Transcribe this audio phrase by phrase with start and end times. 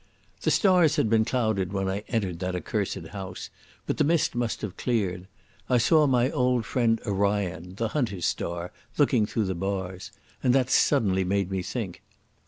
[0.41, 3.51] The stars had been clouded when I entered that accursed house,
[3.85, 5.27] but the mist must have cleared.
[5.69, 10.11] I saw my old friend Orion, the hunter's star, looking through the bars.
[10.41, 12.01] And that suddenly made me think.